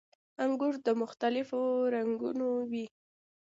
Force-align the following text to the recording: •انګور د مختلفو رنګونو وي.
•انګور 0.43 0.75
د 0.85 0.87
مختلفو 1.01 1.61
رنګونو 1.95 2.47
وي. 2.71 2.85